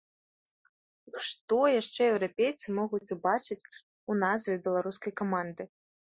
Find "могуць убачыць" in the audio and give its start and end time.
2.79-3.59